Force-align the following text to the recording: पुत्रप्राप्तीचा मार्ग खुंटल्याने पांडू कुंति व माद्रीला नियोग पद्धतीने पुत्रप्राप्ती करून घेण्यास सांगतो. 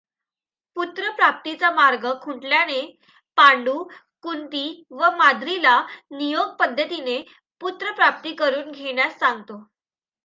पुत्रप्राप्तीचा 0.77 1.69
मार्ग 1.71 2.05
खुंटल्याने 2.21 2.81
पांडू 3.37 3.83
कुंति 4.23 4.63
व 4.91 5.09
माद्रीला 5.17 5.79
नियोग 6.11 6.55
पद्धतीने 6.59 7.21
पुत्रप्राप्ती 7.61 8.33
करून 8.35 8.71
घेण्यास 8.71 9.19
सांगतो. 9.19 9.63